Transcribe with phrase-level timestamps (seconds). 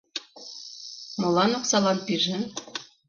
[1.19, 2.43] Молан оксалан пижын?